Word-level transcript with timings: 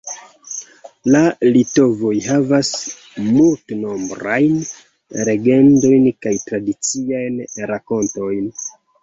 La 1.15 1.19
litovoj 1.57 2.13
havas 2.27 2.71
multnombrajn 3.27 4.57
legendojn 5.29 6.09
kaj 6.27 6.35
tradiciajn 6.49 7.39
rakontojn. 7.75 8.51